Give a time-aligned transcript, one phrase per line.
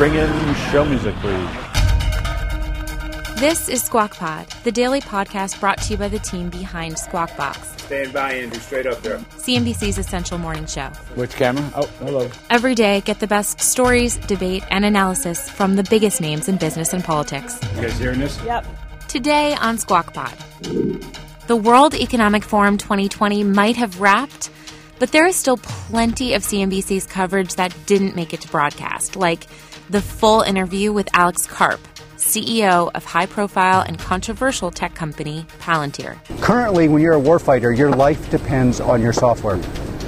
[0.00, 1.50] Bring in show music, please.
[3.38, 7.36] This is Squawk Pod, the daily podcast brought to you by the team behind Squawk
[7.36, 9.18] Box, Stand by, Andrew, straight up there.
[9.18, 10.86] CNBC's essential morning show.
[11.16, 11.70] Which camera?
[11.76, 12.30] Oh, hello.
[12.48, 16.94] Every day, get the best stories, debate, and analysis from the biggest names in business
[16.94, 17.60] and politics.
[17.76, 18.42] You guys hearing this?
[18.42, 18.64] Yep.
[19.06, 20.32] Today on Squawk Pod,
[21.46, 24.48] the World Economic Forum 2020 might have wrapped,
[24.98, 29.44] but there is still plenty of CNBC's coverage that didn't make it to broadcast, like
[29.90, 31.80] the full interview with Alex Karp,
[32.16, 36.16] CEO of high profile and controversial tech company Palantir.
[36.40, 39.56] Currently, when you're a warfighter, your life depends on your software.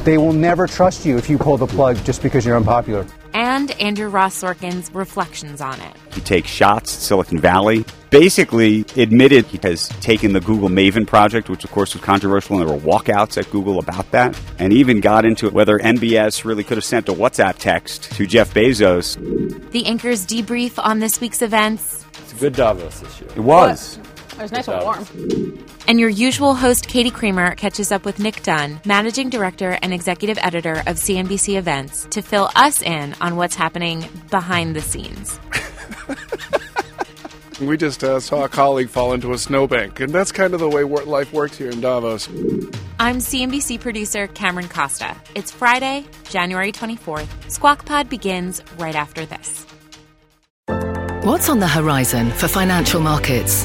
[0.04, 3.06] They will never trust you if you pull the plug just because you're unpopular.
[3.34, 5.96] And Andrew Ross Sorkin's reflections on it.
[6.12, 7.84] He takes shots at Silicon Valley.
[8.10, 12.68] Basically, admitted he has taken the Google Maven project, which of course was controversial, and
[12.68, 16.76] there were walkouts at Google about that, and even got into whether MBS really could
[16.76, 19.16] have sent a WhatsApp text to Jeff Bezos.
[19.70, 22.04] The anchors debrief on this week's events.
[22.22, 23.30] It's a good Davos this year.
[23.34, 23.98] It was.
[24.42, 25.68] It was nice and warm.
[25.86, 30.36] And your usual host, Katie Kramer, catches up with Nick Dunn, managing director and executive
[30.38, 35.38] editor of CNBC Events, to fill us in on what's happening behind the scenes.
[37.60, 40.68] We just uh, saw a colleague fall into a snowbank, and that's kind of the
[40.68, 42.26] way wor- life works here in Davos.
[42.98, 45.14] I'm CNBC producer Cameron Costa.
[45.36, 47.28] It's Friday, January 24th.
[47.52, 49.64] Squawk Pod begins right after this.
[51.24, 53.64] What's on the horizon for financial markets?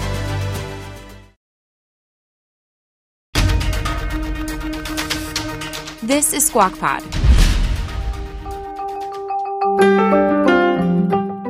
[6.03, 7.03] This is Squawk Pod.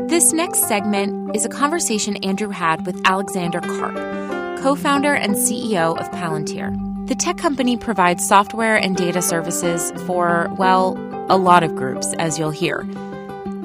[0.10, 3.96] This next segment is a conversation Andrew had with Alexander Karp,
[4.62, 6.76] co founder and CEO of Palantir.
[7.08, 10.98] The tech company provides software and data services for, well,
[11.30, 12.84] a lot of groups, as you'll hear.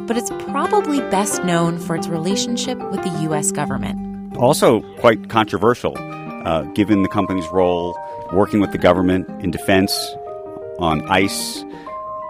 [0.07, 3.51] But it's probably best known for its relationship with the U.S.
[3.51, 4.37] government.
[4.37, 7.99] Also, quite controversial, uh, given the company's role
[8.33, 10.15] working with the government in defense,
[10.79, 11.65] on ICE,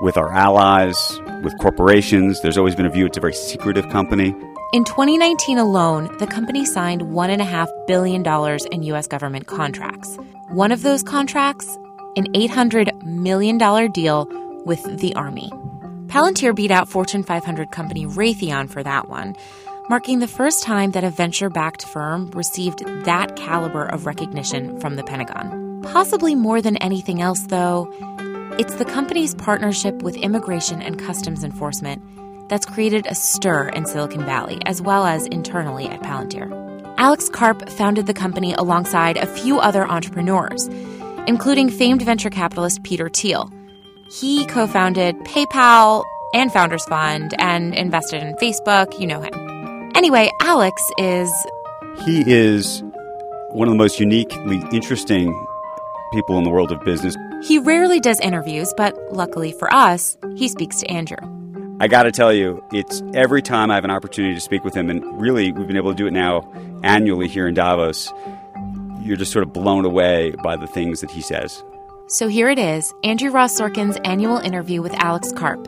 [0.01, 2.41] with our allies, with corporations.
[2.43, 4.34] There's always been a view it's a very secretive company.
[4.73, 8.27] In 2019 alone, the company signed $1.5 billion
[8.73, 9.07] in U.S.
[9.07, 10.19] government contracts.
[10.51, 11.67] One of those contracts,
[12.17, 13.59] an $800 million
[13.93, 14.27] deal
[14.65, 15.51] with the Army.
[16.07, 19.37] Palantir beat out Fortune 500 company Raytheon for that one,
[19.89, 24.97] marking the first time that a venture backed firm received that caliber of recognition from
[24.97, 25.81] the Pentagon.
[25.83, 27.87] Possibly more than anything else, though,
[28.59, 32.03] it's the company's partnership with immigration and customs enforcement
[32.49, 36.50] that's created a stir in Silicon Valley, as well as internally at Palantir.
[36.97, 40.69] Alex Karp founded the company alongside a few other entrepreneurs,
[41.27, 43.50] including famed venture capitalist Peter Thiel.
[44.11, 48.99] He co founded PayPal and Founders Fund and invested in Facebook.
[48.99, 49.91] You know him.
[49.95, 51.31] Anyway, Alex is.
[52.06, 52.83] He is
[53.50, 55.47] one of the most uniquely interesting
[56.12, 57.16] people in the world of business.
[57.42, 61.19] He rarely does interviews, but luckily for us, he speaks to Andrew.
[61.78, 64.74] I got to tell you, it's every time I have an opportunity to speak with
[64.74, 66.50] him, and really, we've been able to do it now
[66.82, 68.12] annually here in Davos.
[69.03, 71.62] You're just sort of blown away by the things that he says.
[72.09, 75.60] So here it is Andrew Ross Sorkin's annual interview with Alex Karp,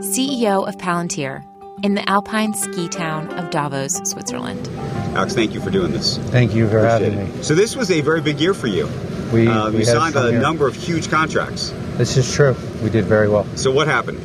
[0.00, 1.42] CEO of Palantir,
[1.82, 4.68] in the alpine ski town of Davos, Switzerland.
[5.16, 6.18] Alex, thank you for doing this.
[6.30, 7.36] Thank you for Appreciate having it.
[7.36, 7.42] me.
[7.42, 8.86] So, this was a very big year for you.
[9.32, 10.40] We, Uh, we signed a year.
[10.40, 11.72] number of huge contracts.
[11.96, 12.56] This is true.
[12.82, 13.46] We did very well.
[13.56, 14.18] So, what happened?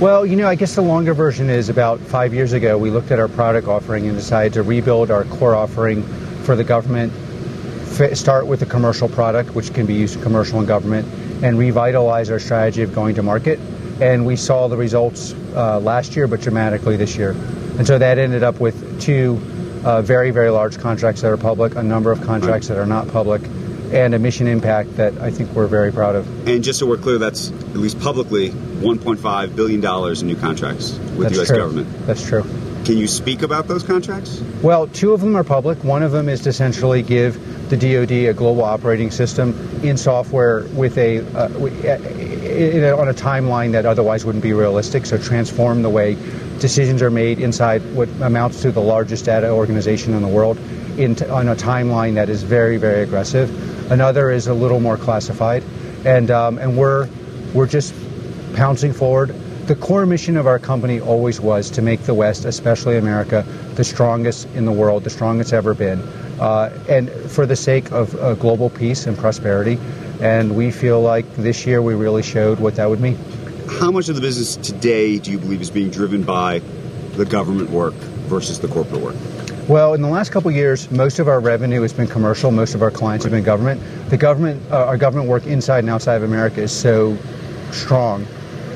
[0.00, 3.10] Well, you know, I guess the longer version is about five years ago, we looked
[3.12, 6.02] at our product offering and decided to rebuild our core offering
[6.42, 7.12] for the government.
[8.14, 11.06] Start with the commercial product, which can be used in commercial and government,
[11.44, 13.60] and revitalize our strategy of going to market.
[14.00, 17.36] And we saw the results uh, last year, but dramatically this year.
[17.78, 19.40] And so that ended up with two
[19.84, 23.06] uh, very, very large contracts that are public, a number of contracts that are not
[23.08, 23.42] public,
[23.94, 26.48] and a mission impact that I think we're very proud of.
[26.48, 31.18] And just so we're clear, that's at least publicly $1.5 billion in new contracts with
[31.18, 31.48] That's the U.S.
[31.48, 31.56] true.
[31.58, 32.06] government.
[32.06, 32.42] That's true.
[32.84, 34.42] Can you speak about those contracts?
[34.62, 35.82] Well, two of them are public.
[35.84, 40.64] One of them is to essentially give the DoD a global operating system in software
[40.74, 45.06] with a, uh, uh, in a on a timeline that otherwise wouldn't be realistic.
[45.06, 46.18] So transform the way
[46.58, 50.58] decisions are made inside what amounts to the largest data organization in the world
[50.98, 53.73] into, on a timeline that is very, very aggressive.
[53.90, 55.62] Another is a little more classified,
[56.04, 57.08] and um, and we're
[57.52, 57.94] we're just
[58.54, 59.34] pouncing forward.
[59.66, 63.84] The core mission of our company always was to make the West, especially America, the
[63.84, 66.00] strongest in the world, the strongest ever been,
[66.40, 69.78] uh, and for the sake of uh, global peace and prosperity.
[70.20, 73.18] And we feel like this year we really showed what that would mean.
[73.80, 76.60] How much of the business today do you believe is being driven by
[77.16, 79.16] the government work versus the corporate work?
[79.66, 82.50] Well, in the last couple years, most of our revenue has been commercial.
[82.50, 83.80] Most of our clients have been government.
[84.10, 87.16] The government, uh, our government work inside and outside of America is so
[87.70, 88.26] strong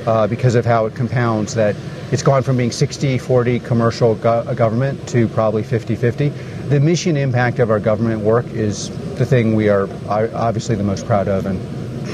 [0.06, 1.76] uh, because of how it compounds that
[2.10, 6.70] it's gone from being 60-40 commercial go- uh, government to probably 50-50.
[6.70, 11.04] The mission impact of our government work is the thing we are obviously the most
[11.04, 11.60] proud of, and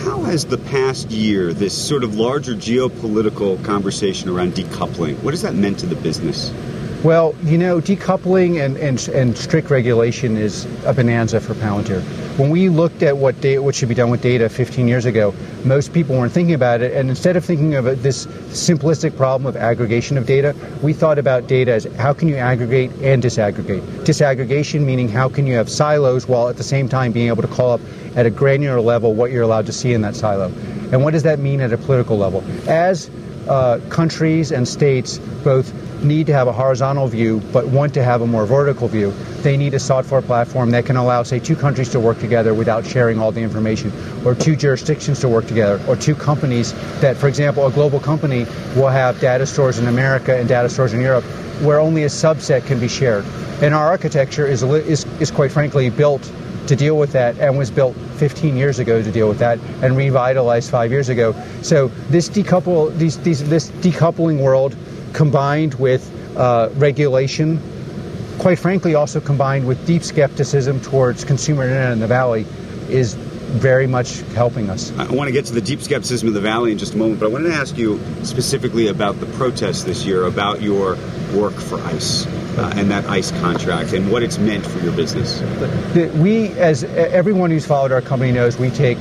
[0.03, 5.43] How has the past year, this sort of larger geopolitical conversation around decoupling, what has
[5.43, 6.53] that meant to the business?
[7.05, 12.01] Well, you know, decoupling and, and, and strict regulation is a bonanza for Palantir.
[12.39, 15.35] When we looked at what data, what should be done with data 15 years ago,
[15.67, 16.95] most people weren't thinking about it.
[16.95, 21.47] And instead of thinking of this simplistic problem of aggregation of data, we thought about
[21.47, 23.83] data as how can you aggregate and disaggregate.
[24.07, 27.49] Disaggregation meaning how can you have silos while at the same time being able to
[27.49, 27.83] call up
[28.17, 30.47] at a granular level what you're allowed to see in that silo.
[30.91, 32.43] And what does that mean at a political level?
[32.67, 33.11] As
[33.47, 35.71] uh, countries and states both
[36.05, 39.11] need to have a horizontal view but want to have a more vertical view.
[39.43, 42.87] They need a software platform that can allow, say, two countries to work together without
[42.87, 43.93] sharing all the information,
[44.25, 48.45] or two jurisdictions to work together, or two companies that, for example, a global company
[48.77, 51.25] will have data stores in America and data stores in Europe
[51.63, 53.25] where only a subset can be shared.
[53.63, 56.31] And our architecture is, is, is quite frankly built
[56.67, 59.97] to deal with that and was built 15 years ago to deal with that and
[59.97, 61.35] revitalized five years ago.
[61.63, 64.77] So this decouple, these, these, this decoupling world
[65.15, 67.63] combined with uh, regulation,
[68.39, 72.45] quite frankly, also combined with deep skepticism towards consumer internet in the valley,
[72.91, 73.15] is
[73.55, 74.91] very much helping us.
[74.99, 77.21] I want to get to the deep skepticism of the Valley in just a moment,
[77.21, 80.97] but I wanted to ask you specifically about the protests this year, about your
[81.35, 85.41] work for ICE uh, and that ICE contract and what it's meant for your business.
[86.17, 88.99] we, as everyone who's followed our company knows, we take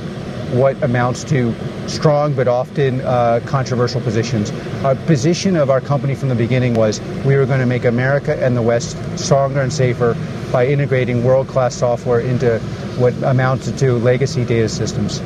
[0.54, 1.54] what amounts to
[1.88, 4.50] strong but often uh, controversial positions.
[4.84, 8.42] Our position of our company from the beginning was we were going to make America
[8.42, 10.16] and the West stronger and safer
[10.52, 12.58] by integrating world-class software into
[12.98, 15.20] what amounted to legacy data systems.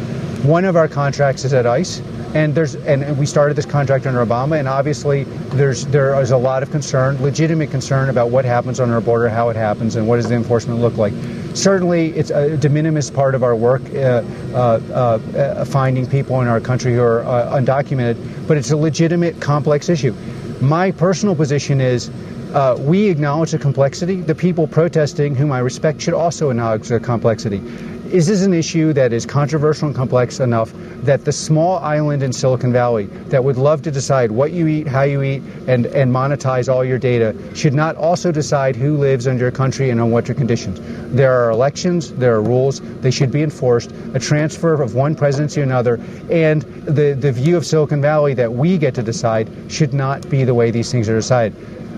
[0.45, 2.01] One of our contracts is at ICE,
[2.35, 6.37] and there's and we started this contract under Obama, and obviously there's there is a
[6.37, 10.07] lot of concern, legitimate concern about what happens on our border, how it happens, and
[10.07, 11.13] what does the enforcement look like.
[11.59, 14.23] Certainly, it's a de minimis part of our work, uh,
[14.55, 19.89] uh, uh, finding people in our country who are undocumented, but it's a legitimate, complex
[19.89, 20.15] issue.
[20.61, 22.11] My personal position is.
[22.49, 24.23] Uh, we acknowledge the complexity.
[24.23, 27.61] The people protesting, whom I respect, should also acknowledge the complexity.
[28.11, 30.73] Is this an issue that is controversial and complex enough
[31.03, 34.89] that the small island in Silicon Valley that would love to decide what you eat,
[34.89, 39.27] how you eat, and, and monetize all your data should not also decide who lives
[39.27, 40.81] in your country and on what your conditions?
[41.15, 43.93] There are elections, there are rules, they should be enforced.
[44.15, 46.01] A transfer of one presidency to another,
[46.31, 50.45] and the, the view of Silicon Valley that we get to decide should not be
[50.45, 51.55] the way these things are decided.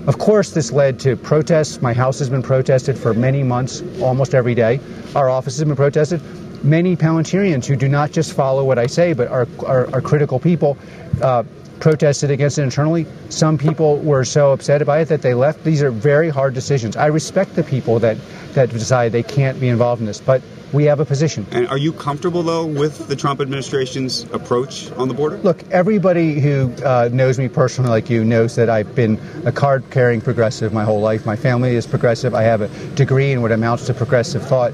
[0.06, 1.82] Of course, this led to protests.
[1.82, 4.80] My house has been protested for many months, almost every day.
[5.14, 6.22] Our offices have been protested.
[6.62, 10.38] Many Palantirians who do not just follow what I say, but are, are, are critical
[10.38, 10.76] people,
[11.22, 11.44] uh,
[11.80, 13.06] protested against it internally.
[13.30, 15.64] Some people were so upset by it that they left.
[15.64, 16.96] These are very hard decisions.
[16.96, 18.18] I respect the people that,
[18.52, 21.46] that decide they can't be involved in this, but we have a position.
[21.50, 25.38] And are you comfortable, though, with the Trump administration's approach on the border?
[25.38, 29.82] Look, everybody who uh, knows me personally, like you, knows that I've been a card
[29.90, 31.26] carrying progressive my whole life.
[31.26, 32.34] My family is progressive.
[32.34, 34.72] I have a degree in what amounts to progressive thought.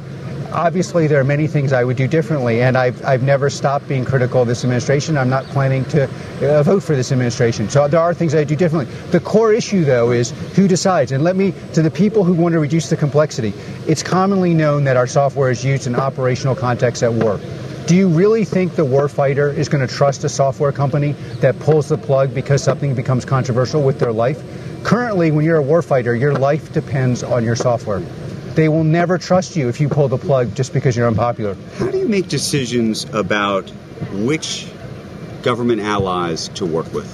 [0.52, 4.04] Obviously, there are many things I would do differently, and I've, I've never stopped being
[4.04, 5.16] critical of this administration.
[5.16, 7.68] I'm not planning to uh, vote for this administration.
[7.68, 8.92] So there are things I do differently.
[9.10, 11.12] The core issue, though, is who decides.
[11.12, 13.52] And let me, to the people who want to reduce the complexity,
[13.86, 17.40] it's commonly known that our software is used in operational contexts at war.
[17.86, 21.88] Do you really think the warfighter is going to trust a software company that pulls
[21.88, 24.42] the plug because something becomes controversial with their life?
[24.82, 28.02] Currently, when you're a warfighter, your life depends on your software.
[28.56, 31.54] They will never trust you if you pull the plug just because you're unpopular.
[31.76, 33.68] How do you make decisions about
[34.12, 34.66] which
[35.42, 37.06] government allies to work with?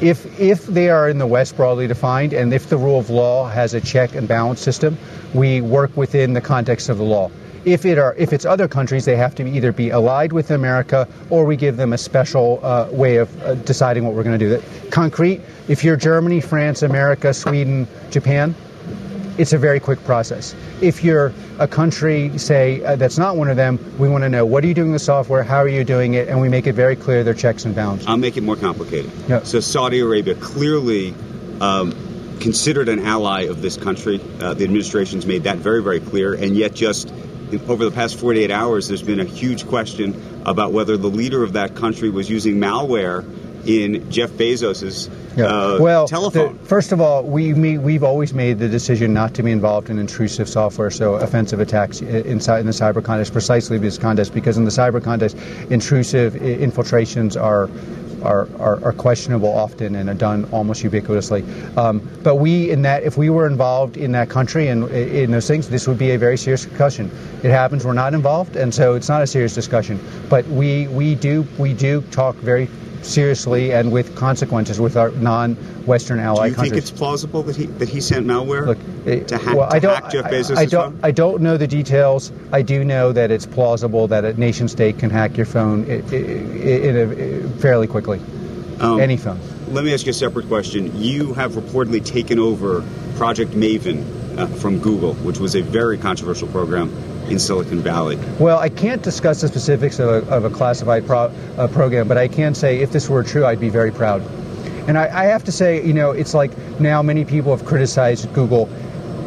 [0.00, 3.48] If, if they are in the West broadly defined, and if the rule of law
[3.48, 4.96] has a check and balance system,
[5.34, 7.28] we work within the context of the law.
[7.64, 11.08] If it are if it's other countries, they have to either be allied with America
[11.28, 14.44] or we give them a special uh, way of uh, deciding what we're going to
[14.44, 14.50] do.
[14.50, 15.40] That concrete.
[15.66, 18.54] If you're Germany, France, America, Sweden, Japan,
[19.38, 20.54] it's a very quick process.
[20.80, 24.44] If you're a country, say, uh, that's not one of them, we want to know
[24.46, 26.66] what are you doing with the software, how are you doing it, and we make
[26.66, 28.06] it very clear their checks and balances.
[28.06, 29.10] I'll make it more complicated.
[29.28, 29.42] Yeah.
[29.42, 31.14] So Saudi Arabia clearly
[31.60, 31.92] um,
[32.40, 34.20] considered an ally of this country.
[34.40, 37.12] Uh, the administration's made that very, very clear, and yet just
[37.68, 41.54] over the past 48 hours, there's been a huge question about whether the leader of
[41.54, 43.24] that country was using malware
[43.66, 46.58] in Jeff Bezos's uh, well, telephone.
[46.58, 49.90] the- first of all, we, me, we've always made the decision not to be involved
[49.90, 54.56] in intrusive software, so offensive attacks inside in the cyber contest, precisely this contest, because
[54.56, 55.36] in the cyber contest,
[55.70, 57.68] intrusive infiltrations are.
[58.24, 61.76] Are, are, are questionable often and are done almost ubiquitously.
[61.76, 65.46] Um, but we, in that, if we were involved in that country and in those
[65.46, 67.10] things, this would be a very serious discussion.
[67.42, 70.00] It happens we're not involved, and so it's not a serious discussion.
[70.30, 72.70] But we, we do we do talk very
[73.04, 76.50] seriously and with consequences with our non-Western ally countries.
[76.50, 76.90] Do you think countries.
[76.90, 80.12] it's plausible that he that he sent malware to, hack, well, to I don't, hack
[80.12, 81.00] Jeff I- Bezos' I, don't, phone?
[81.02, 82.32] I don't know the details.
[82.52, 86.02] I do know that it's plausible that a nation state can hack your phone i-
[86.12, 88.20] i- in a, fairly quickly.
[88.80, 89.38] Um, Any phone.
[89.68, 91.00] Let me ask you a separate question.
[91.00, 92.84] You have reportedly taken over
[93.16, 94.04] Project Maven
[94.38, 96.90] uh, from Google, which was a very controversial program
[97.28, 98.18] in Silicon Valley.
[98.38, 102.18] Well, I can't discuss the specifics of a, of a classified pro, uh, program, but
[102.18, 104.22] I can say if this were true, I'd be very proud.
[104.86, 108.32] And I, I have to say, you know, it's like now many people have criticized
[108.34, 108.66] Google.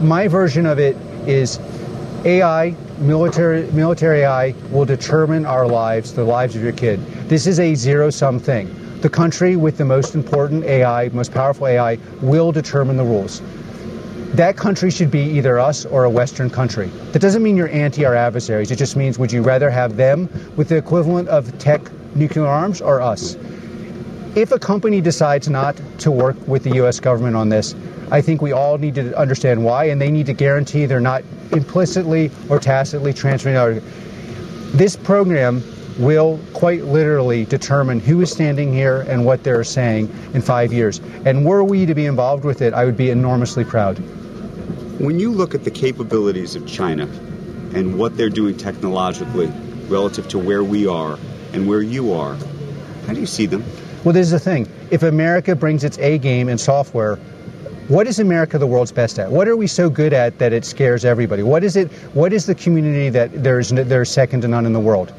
[0.01, 0.95] My version of it
[1.27, 1.59] is
[2.23, 7.03] AI, military, military AI, will determine our lives, the lives of your kid.
[7.27, 8.73] This is a zero sum thing.
[9.01, 13.41] The country with the most important AI, most powerful AI, will determine the rules
[14.37, 16.87] that country should be either us or a Western country.
[17.11, 18.69] That doesn't mean you're anti our adversaries.
[18.69, 21.81] It just means would you rather have them with the equivalent of tech
[22.13, 23.35] nuclear arms or us?
[24.35, 26.99] If a company decides not to work with the U.S.
[26.99, 27.73] government on this,
[28.11, 31.23] I think we all need to understand why, and they need to guarantee they're not
[31.51, 33.73] implicitly or tacitly transferring our.
[34.75, 35.63] This program
[35.97, 40.99] will quite literally determine who is standing here and what they're saying in five years.
[41.25, 43.99] And were we to be involved with it, I would be enormously proud.
[44.99, 47.03] When you look at the capabilities of China
[47.75, 49.45] and what they're doing technologically
[49.89, 51.19] relative to where we are
[51.53, 52.35] and where you are,
[53.05, 53.63] how do you see them?
[54.03, 54.67] Well, this is the thing.
[54.89, 57.17] If America brings its A game in software,
[57.89, 59.29] what is America the world's best at?
[59.29, 61.43] What are we so good at that it scares everybody?
[61.43, 61.91] What is it?
[62.15, 65.13] What is the community that there's there's second to none in the world?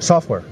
[0.00, 0.44] Software.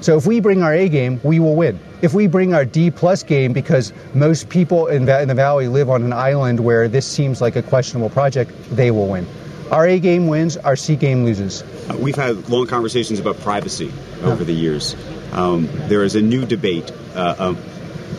[0.00, 1.78] So if we bring our A game, we will win.
[2.02, 5.90] If we bring our D plus game, because most people in, in the valley live
[5.90, 9.26] on an island where this seems like a questionable project, they will win.
[9.70, 11.62] Our A game wins, our C game loses.
[11.62, 13.92] Uh, we've had long conversations about privacy
[14.22, 14.96] over the years.
[15.32, 17.58] Um, there is a new debate uh, um,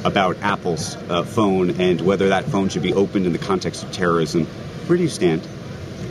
[0.06, 3.92] about Apple's uh, phone and whether that phone should be opened in the context of
[3.92, 4.46] terrorism.
[4.86, 5.42] Where do you stand?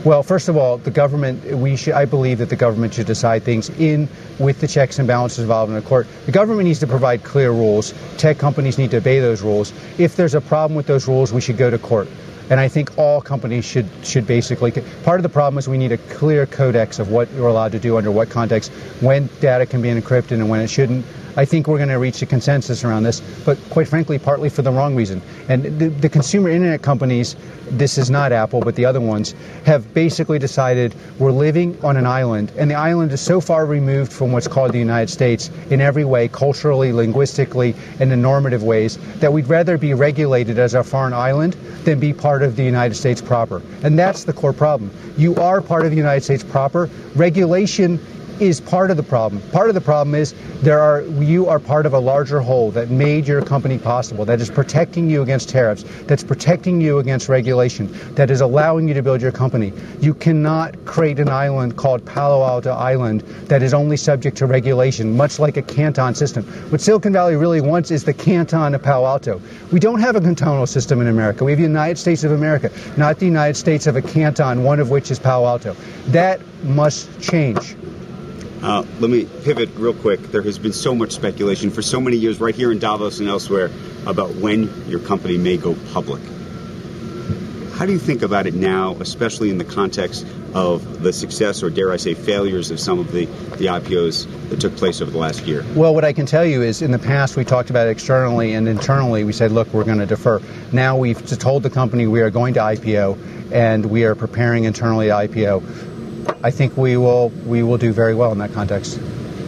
[0.05, 3.43] Well, first of all, the government, we should, I believe that the government should decide
[3.43, 4.07] things in
[4.39, 6.07] with the checks and balances involved in the court.
[6.25, 7.93] The government needs to provide clear rules.
[8.17, 9.73] Tech companies need to obey those rules.
[9.97, 12.07] If there's a problem with those rules, we should go to court.
[12.49, 14.71] And I think all companies should should basically.
[15.03, 17.79] Part of the problem is we need a clear codex of what you're allowed to
[17.79, 21.05] do under what context, when data can be encrypted and when it shouldn't.
[21.37, 24.61] I think we're going to reach a consensus around this, but quite frankly, partly for
[24.61, 25.21] the wrong reason.
[25.47, 27.35] And the, the consumer internet companies,
[27.69, 32.05] this is not Apple, but the other ones, have basically decided we're living on an
[32.05, 35.79] island, and the island is so far removed from what's called the United States in
[35.81, 40.83] every way, culturally, linguistically, and in normative ways, that we'd rather be regulated as a
[40.83, 41.53] foreign island
[41.85, 43.61] than be part of the United States proper.
[43.83, 44.91] And that's the core problem.
[45.17, 46.89] You are part of the United States proper.
[47.15, 47.99] Regulation
[48.41, 49.41] is part of the problem.
[49.51, 52.89] Part of the problem is there are you are part of a larger whole that
[52.89, 57.89] made your company possible, that is protecting you against tariffs, that's protecting you against regulation,
[58.15, 59.73] that is allowing you to build your company.
[59.99, 65.15] You cannot create an island called Palo Alto Island that is only subject to regulation,
[65.15, 66.43] much like a canton system.
[66.71, 69.41] What Silicon Valley really wants is the canton of Palo Alto.
[69.71, 71.43] We don't have a cantonal system in America.
[71.43, 74.79] We have the United States of America, not the United States of a canton, one
[74.79, 75.75] of which is Palo Alto.
[76.07, 77.75] That must change.
[78.61, 80.21] Uh, let me pivot real quick.
[80.31, 83.29] There has been so much speculation for so many years, right here in Davos and
[83.29, 83.71] elsewhere,
[84.05, 86.21] about when your company may go public.
[87.79, 91.69] How do you think about it now, especially in the context of the success or,
[91.69, 95.17] dare I say, failures of some of the, the IPOs that took place over the
[95.17, 95.63] last year?
[95.75, 98.53] Well, what I can tell you is in the past we talked about it externally
[98.53, 100.41] and internally we said, look, we're going to defer.
[100.73, 105.07] Now we've told the company we are going to IPO and we are preparing internally
[105.07, 105.88] to IPO.
[106.43, 108.97] I think we will we will do very well in that context.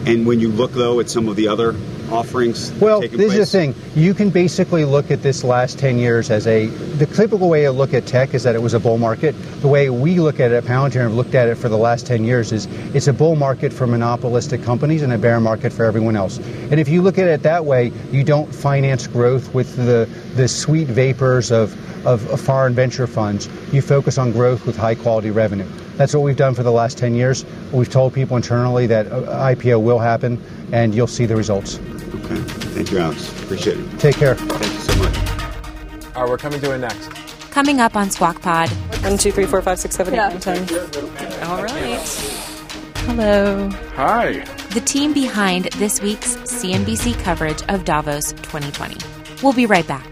[0.06, 1.74] And when you look though at some of the other
[2.12, 3.32] offerings well this place?
[3.32, 7.06] is the thing you can basically look at this last 10 years as a the
[7.06, 9.88] typical way to look at tech is that it was a bull market the way
[9.88, 12.24] we look at it at palantir and have looked at it for the last 10
[12.24, 16.16] years is it's a bull market for monopolistic companies and a bear market for everyone
[16.16, 16.38] else
[16.70, 20.48] and if you look at it that way you don't finance growth with the the
[20.48, 21.74] sweet vapors of
[22.06, 26.22] of, of foreign venture funds you focus on growth with high quality revenue that's what
[26.22, 27.44] we've done for the last 10 years.
[27.70, 29.22] We've told people internally that uh,
[29.54, 30.42] IPO will happen,
[30.72, 31.78] and you'll see the results.
[31.78, 32.36] Okay.
[32.74, 33.30] Thank you, Alex.
[33.42, 34.00] Appreciate it.
[34.00, 34.34] Take care.
[34.34, 36.16] Thank you so much.
[36.16, 37.08] All right, we're coming to it next.
[37.50, 38.70] Coming up on Squawk Pod.
[39.02, 40.28] One, two, three, four, five, six, seven, yeah.
[40.28, 41.44] eight, nine, ten.
[41.44, 42.00] All right.
[43.04, 43.68] Hello.
[43.94, 44.44] Hi.
[44.72, 48.96] The team behind this week's CNBC coverage of Davos 2020.
[49.42, 50.11] We'll be right back.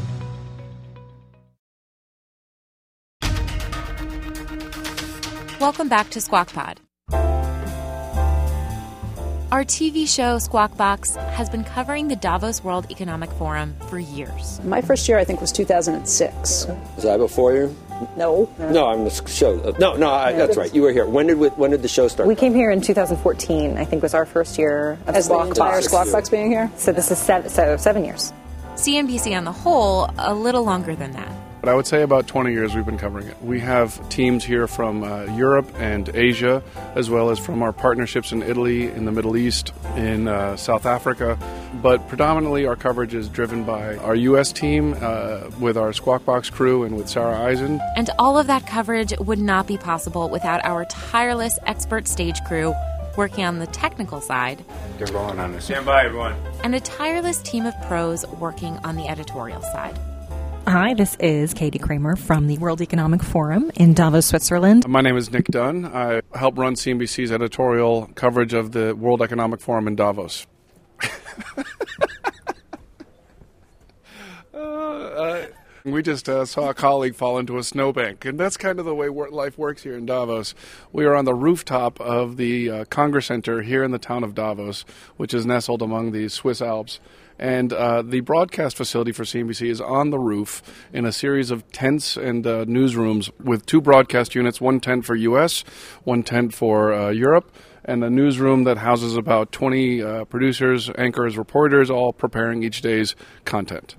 [5.61, 6.79] Welcome back to Squawk Pod.
[9.51, 14.59] Our TV show Squawk Box has been covering the Davos World Economic Forum for years.
[14.63, 16.65] My first year, I think, was 2006.
[16.95, 17.75] Was I before you?
[18.17, 18.51] No.
[18.57, 19.75] No, I'm the show.
[19.77, 20.73] No, no, I, that's right.
[20.73, 21.05] You were here.
[21.05, 22.27] When did we, when did the show start?
[22.27, 23.77] We came here in 2014.
[23.77, 25.85] I think was our first year of As Squawk the Box.
[25.85, 26.71] Squawk Box being here.
[26.77, 28.33] So this is seven, so seven years.
[28.73, 31.31] CNBC on the whole, a little longer than that.
[31.61, 33.39] But I would say about 20 years we've been covering it.
[33.43, 36.63] We have teams here from uh, Europe and Asia,
[36.95, 40.87] as well as from our partnerships in Italy, in the Middle East, in uh, South
[40.87, 41.37] Africa.
[41.75, 44.51] But predominantly our coverage is driven by our U.S.
[44.51, 47.79] team uh, with our Squawk Box crew and with Sarah Eisen.
[47.95, 52.73] And all of that coverage would not be possible without our tireless expert stage crew
[53.17, 54.65] working on the technical side.
[54.97, 55.65] They're rolling on this.
[55.65, 56.35] Stand by, everyone.
[56.63, 59.99] And a tireless team of pros working on the editorial side.
[60.71, 64.87] Hi, this is Katie Kramer from the World Economic Forum in Davos, Switzerland.
[64.87, 65.85] My name is Nick Dunn.
[65.85, 70.47] I help run CNBC's editorial coverage of the World Economic Forum in Davos.
[74.53, 75.45] uh, uh,
[75.83, 78.95] we just uh, saw a colleague fall into a snowbank, and that's kind of the
[78.95, 80.55] way life works here in Davos.
[80.93, 84.35] We are on the rooftop of the uh, Congress Center here in the town of
[84.35, 84.85] Davos,
[85.17, 87.01] which is nestled among the Swiss Alps.
[87.41, 90.61] And uh, the broadcast facility for CNBC is on the roof
[90.93, 95.15] in a series of tents and uh, newsrooms with two broadcast units one tent for
[95.15, 95.61] US,
[96.03, 97.51] one tent for uh, Europe,
[97.83, 103.15] and a newsroom that houses about 20 uh, producers, anchors, reporters, all preparing each day's
[103.43, 103.95] content.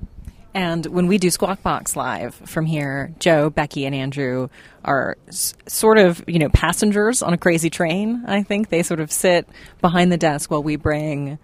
[0.55, 4.49] And when we do Squawk Box live from here, Joe, Becky, and Andrew
[4.85, 8.23] are s- sort of, you know, passengers on a crazy train.
[8.29, 9.49] I think they sort of sit
[9.81, 11.39] behind the desk while we bring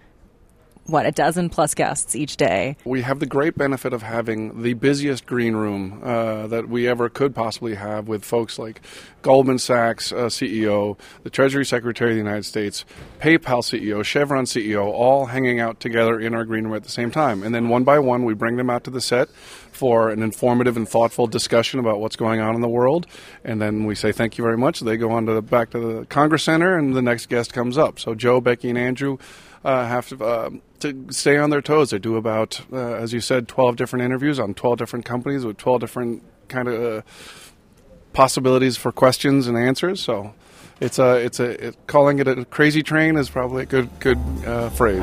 [0.89, 2.77] what a dozen plus guests each day.
[2.85, 7.09] We have the great benefit of having the busiest green room uh, that we ever
[7.09, 8.81] could possibly have, with folks like
[9.23, 12.85] Goldman Sachs uh, CEO, the Treasury Secretary of the United States,
[13.21, 17.11] PayPal CEO, Chevron CEO, all hanging out together in our green room at the same
[17.11, 17.43] time.
[17.43, 19.29] And then one by one, we bring them out to the set
[19.73, 23.07] for an informative and thoughtful discussion about what's going on in the world.
[23.45, 24.81] And then we say thank you very much.
[24.81, 27.79] They go on to the, back to the Congress Center, and the next guest comes
[27.79, 28.01] up.
[28.01, 29.19] So Joe, Becky, and Andrew
[29.65, 31.91] uh, have to uh, to stay on their toes.
[31.91, 35.57] They do about, uh, as you said, twelve different interviews on twelve different companies with
[35.57, 37.03] twelve different kind of uh,
[38.13, 40.01] possibilities for questions and answers.
[40.01, 40.35] So
[40.81, 44.19] it's a it's a it, calling it a crazy train is probably a good good
[44.47, 45.03] uh, phrase.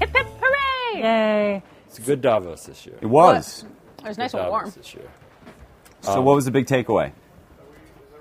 [0.00, 1.00] Hip hip hooray!
[1.02, 1.62] Yay!
[1.86, 2.96] It's a good Davos this year.
[3.00, 3.64] It was.
[3.98, 4.70] It was nice Good and warm.
[4.70, 5.08] this year.
[6.02, 7.12] So, Um, what was the big takeaway?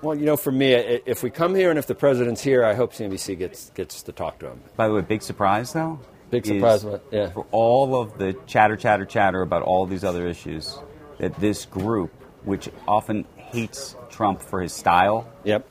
[0.01, 2.75] Well, you know, for me, if we come here and if the president's here, I
[2.75, 4.61] hope CNBC gets gets to talk to him.
[4.75, 5.99] By the way, big surprise though.
[6.29, 7.29] Big surprise, what- yeah.
[7.31, 10.77] For all of the chatter, chatter, chatter about all these other issues,
[11.19, 12.11] that this group,
[12.43, 15.67] which often hates Trump for his style, yep,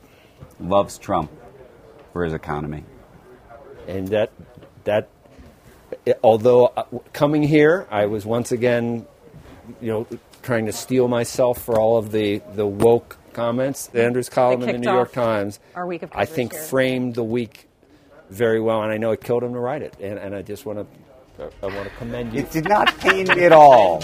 [0.59, 1.31] loves Trump
[2.11, 2.83] for his economy.
[3.87, 4.31] And that
[4.83, 5.09] that
[6.23, 9.05] although uh, coming here, I was once again,
[9.79, 10.07] you know,
[10.41, 13.87] trying to steel myself for all of the the woke comments.
[13.87, 16.61] The Andrew's column in the New York Times, our week of I think here.
[16.61, 17.69] framed the week
[18.31, 19.95] very well, and I know it killed him to write it.
[20.01, 22.39] And, and I just want to I want to commend you.
[22.41, 24.03] It did not pain me at all.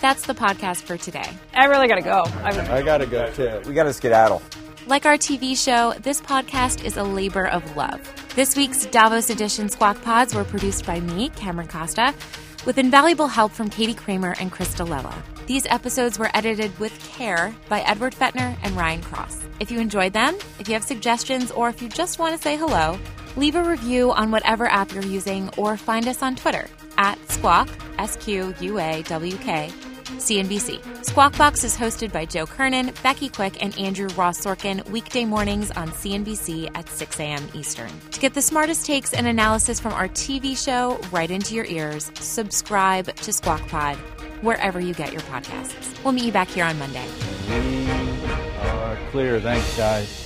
[0.00, 1.28] That's the podcast for today.
[1.54, 2.24] I really gotta go.
[2.42, 3.60] I'm, I gotta go too.
[3.68, 4.40] We got to skedaddle.
[4.86, 8.00] Like our TV show, this podcast is a labor of love.
[8.34, 12.14] This week's Davos edition Squawk Pods were produced by me, Cameron Costa,
[12.66, 15.14] with invaluable help from Katie Kramer and Krista Lella.
[15.46, 19.44] These episodes were edited with care by Edward Fetner and Ryan Cross.
[19.60, 22.56] If you enjoyed them, if you have suggestions, or if you just want to say
[22.56, 22.98] hello,
[23.36, 26.66] leave a review on whatever app you're using or find us on Twitter
[26.98, 29.72] at Squawk, S Q U A W K,
[30.06, 31.04] CNBC.
[31.04, 35.70] Squawk Box is hosted by Joe Kernan, Becky Quick, and Andrew Ross Sorkin weekday mornings
[35.72, 37.48] on CNBC at 6 a.m.
[37.54, 37.90] Eastern.
[38.10, 42.10] To get the smartest takes and analysis from our TV show right into your ears,
[42.14, 43.96] subscribe to Squawk Pod
[44.42, 46.02] wherever you get your podcasts.
[46.04, 47.06] We'll meet you back here on Monday.
[47.48, 49.40] Uh, clear.
[49.40, 50.25] Thanks, guys.